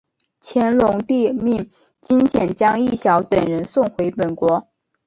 [0.41, 1.69] 乾隆帝命
[1.99, 4.67] 金简将益晓等人送回本国。